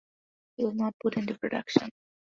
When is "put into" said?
0.99-1.37